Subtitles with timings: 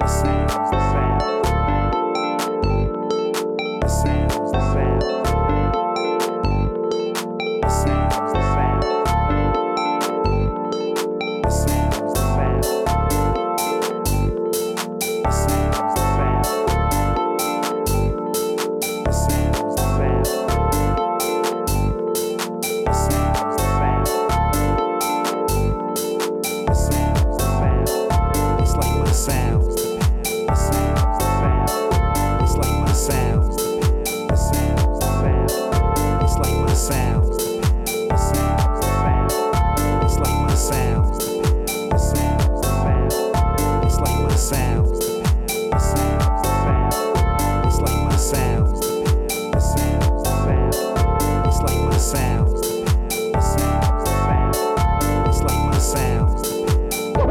[0.00, 0.38] the same.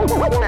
[0.09, 0.47] Woman.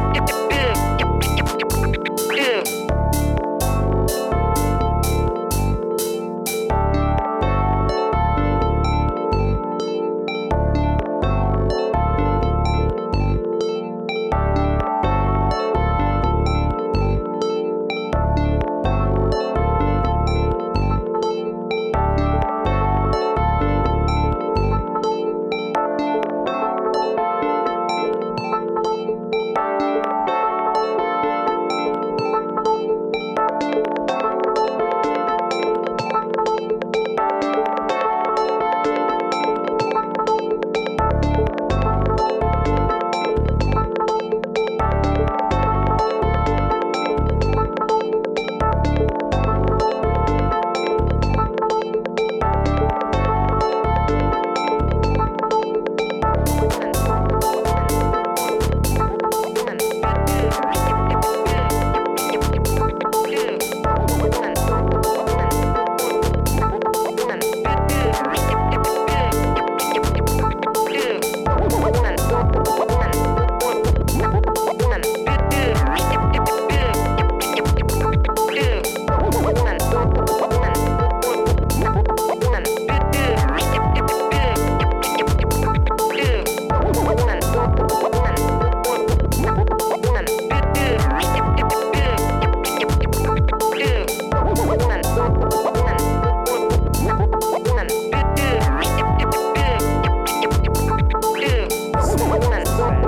[102.51, 103.00] Manson.